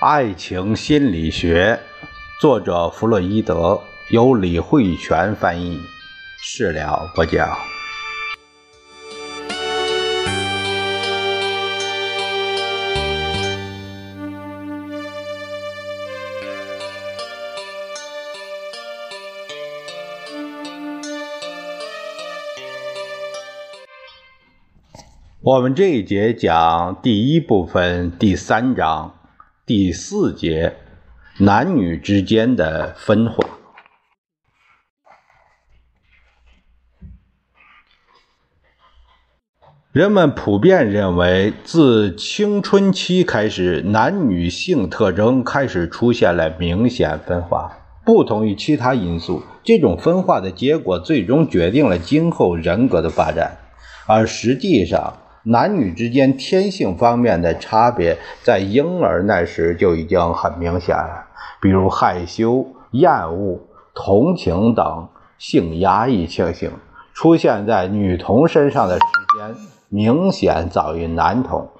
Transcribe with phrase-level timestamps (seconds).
[0.00, 1.80] 爱情心理学，
[2.40, 5.80] 作者弗洛伊德，由李慧泉翻译，
[6.40, 7.48] 事了不讲。
[25.40, 29.17] 我们这一节讲第一部分第三章
[29.68, 30.76] 第四节
[31.36, 33.46] 男女之间的分化。
[39.92, 47.76] 人们普遍认为，自青春期开始，男女性特征开始出现了明显分化。
[48.06, 53.58] 不同于其他因素，这种分化的结果最终决定了今后人格的发展，
[54.06, 55.18] 而实际上。
[55.50, 61.26] 男女之间天性方面的差别，在婴儿那时就已经很明显了，
[61.62, 63.58] 比如害羞、厌恶、
[63.94, 66.70] 同情等性压抑情形，
[67.14, 69.00] 出现在女童身上的时
[69.38, 69.56] 间
[69.88, 71.70] 明显早于男童，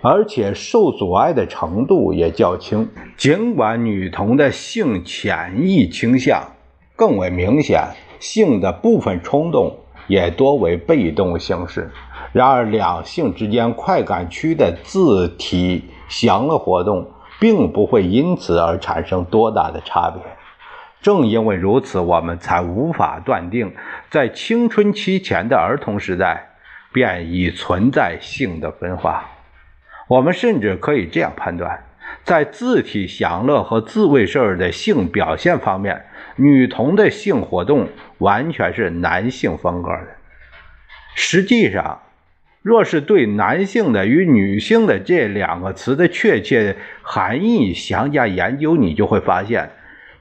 [0.00, 2.88] 而且受阻碍的程度也较轻。
[3.18, 6.42] 尽管女童的性潜意倾向
[6.96, 7.82] 更为明显，
[8.18, 11.90] 性的部分冲动也多为被动形式。
[12.34, 20.20] 然而，两性之间快感区的自体享乐活动并不会因此而产生多大的差别。
[21.00, 23.72] 正因为如此，我们才无法断定，
[24.10, 26.56] 在青春期前的儿童时代
[26.92, 29.30] 便已存在性的分化。
[30.08, 31.84] 我们甚至可以这样判断：
[32.24, 37.86] 在自体享乐和自慰时的性表现方面，女童的性活动
[38.18, 40.08] 完全是男性风格的。
[41.14, 42.00] 实际上，
[42.64, 49.68] 若是对男性的与女性的这两个词的确切含义详加研究，你就会发现，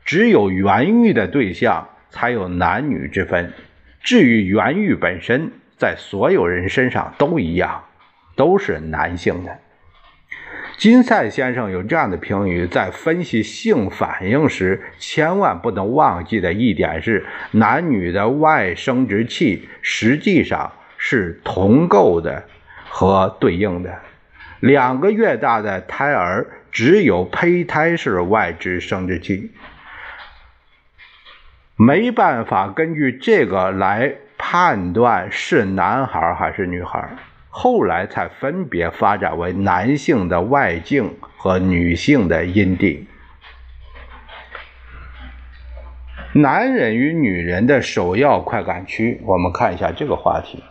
[0.03, 3.53] 只有原欲的对象才有男女之分。
[4.01, 7.81] 至于原欲本身，在所有人身上都一样，
[8.35, 9.59] 都是男性的。
[10.75, 20.69] 金赛先生有这样的评语：在分析性反应时，千万不能忘记的一点是，男女的外生殖器实际上。
[21.05, 22.45] 是同构的
[22.87, 23.99] 和对应的。
[24.61, 29.51] 两个月大的胎儿只有胚胎是外置生殖器，
[31.75, 37.09] 没办法根据这个来判断是男孩还是女孩。
[37.49, 43.07] 后来才分别发展为男性的外径和女性的阴蒂。
[46.31, 50.63] 男人与女人的首要快感区，我们看一下这个话题。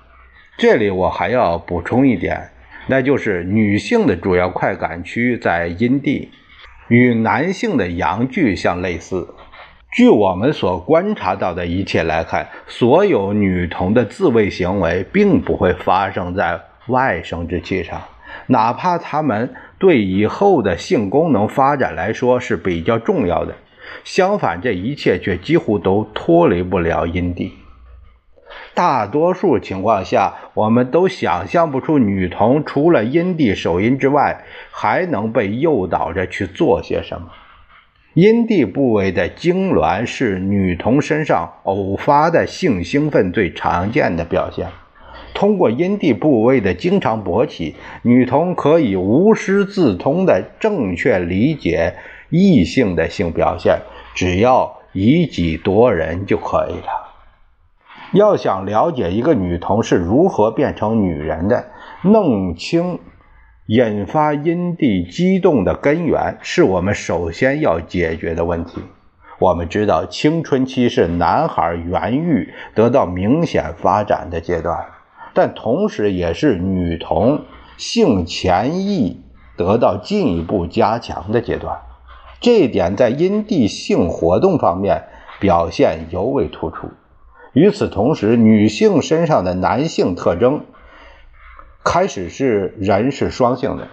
[0.58, 2.50] 这里我还要补充一点，
[2.86, 6.30] 那就是女性的主要快感区在阴蒂，
[6.88, 9.34] 与男性的阳具相类似。
[9.90, 18.00] 据我们所观察到的一切来看，所有女童的自慰行为并不会发生在外生殖器上，
[18.46, 23.54] 哪怕她们对以后的性功能发展来说是比较重要的。
[24.04, 27.52] 相反，这一切却几乎都脱离不了阴蒂。
[28.74, 37.28] 大多数情况下，我们都想象不出女童除了阴蒂手淫之外，还能被诱导着去做些什么。
[38.14, 44.68] 阴蒂部位的痉挛是女童身上偶发的性兴奋最常见的表现。
[45.34, 51.94] 通过阴蒂部位的经常勃起，女童可以无师自通的正确理解
[52.28, 53.78] 异性的性表现，
[54.14, 57.01] 只要以己度人就可以了。
[58.12, 61.66] 要想了解一个女童是如何变成女人的，
[62.02, 62.98] 弄清
[63.66, 68.82] 引发阴蒂激动的根源，是我们首先要解决的问题。
[69.38, 74.84] 我们知道，青春期是男孩原欲得到明显发展的阶段，
[75.32, 77.42] 但同时也是女童
[77.76, 79.22] 性潜意
[79.56, 81.78] 得到进一步加强的阶段。
[82.40, 85.04] 这一点在阴蒂性活动方面
[85.40, 86.88] 表现尤为突出。
[87.52, 90.64] 与此同时，女性身上的男性特征
[91.84, 93.88] 开始是人是双性的，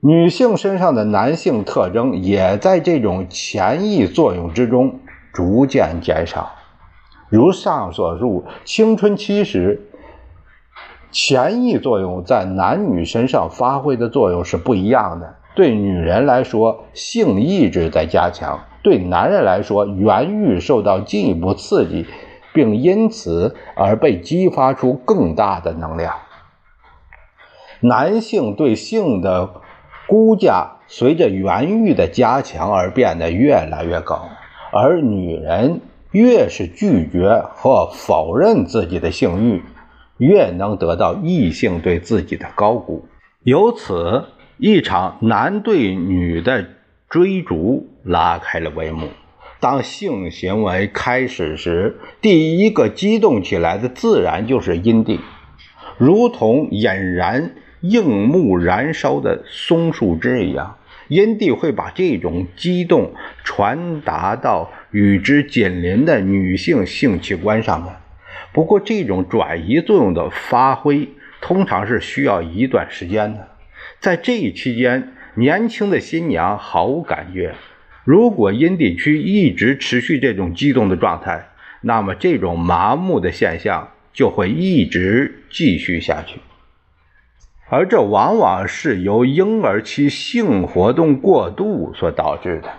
[0.00, 5.00] 女性身上的男性特征也在这种潜意作用之中
[5.32, 6.52] 逐渐减少。
[7.30, 9.80] 如上所述，青春期时
[11.10, 15.36] 潜意作用在男女身上发挥的作用是不一样的。
[15.54, 22.04] 对女人来说，性意志在加强；对男人来说，原欲受到进一步刺激。
[22.56, 26.14] 并因此而被激发出更大的能量。
[27.80, 29.60] 男性对性的
[30.08, 34.30] 估价随着原欲的加强而变得越来越高，
[34.72, 35.82] 而女人
[36.12, 39.62] 越是拒绝和否认自己的性欲，
[40.16, 43.06] 越能得到异性对自己的高估。
[43.42, 44.24] 由此，
[44.56, 46.64] 一场男对女的
[47.10, 49.08] 追逐拉开了帷幕。
[49.66, 55.18] 当性行为开始时，第一个激动起来的自然就是阴蒂，
[55.98, 56.84] 如同引
[57.16, 60.76] 燃硬木燃烧的松树枝一样，
[61.08, 67.92] 阴蒂会把这种激动传达到与之紧邻的女性性器官上面。
[68.52, 71.08] 不过，这种转移作用的发挥
[71.40, 73.48] 通常是需要一段时间的，
[73.98, 77.56] 在这一期间，年轻的新娘毫无感觉。
[78.06, 81.48] 如果阴蒂区一直持续这种激动的状态，
[81.80, 86.38] 那么这种麻木的现象就会一直继续下去，
[87.68, 92.70] 而这往往是由婴儿期性活动过度所导致的。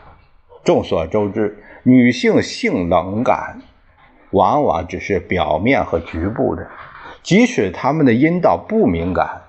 [0.63, 3.59] 众所周知，女性性冷感
[4.31, 6.69] 往往只是表面和局部的，
[7.21, 9.41] 即使她们的阴道不敏感，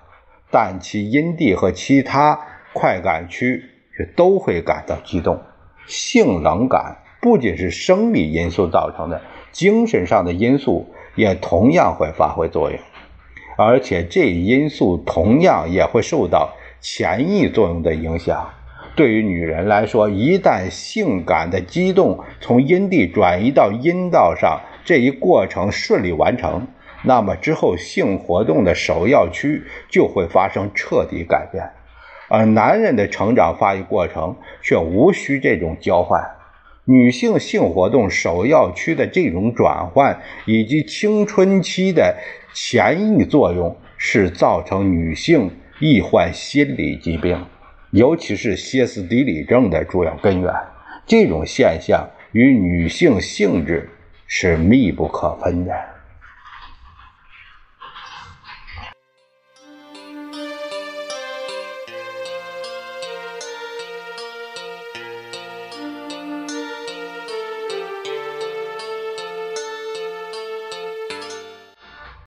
[0.50, 2.40] 但其阴蒂和其他
[2.72, 3.62] 快感区
[3.96, 5.40] 却都会感到激动。
[5.88, 9.20] 性冷感不仅是生理因素造成的，
[9.50, 10.86] 精神上的因素
[11.16, 12.78] 也同样会发挥作用，
[13.56, 18.50] 而且这一因素同样也会受到潜意作用的影响。
[18.94, 26.66] 对于女人来说，一旦性感的激动从阴蒂转移到阴道上这一过程顺利完成，
[27.04, 31.70] 那么之后性活动的首要区就会发生彻底改变。
[32.28, 36.22] 而男人的成长发育过程却无需这种交换。
[36.84, 42.16] 女性性活动首要区的这种转换，以及青春期的
[42.54, 47.44] 前抑作用，是造成女性易患心理疾病，
[47.90, 50.50] 尤其是歇斯底里症的主要根源。
[51.06, 53.90] 这种现象与女性性质
[54.26, 55.74] 是密不可分的。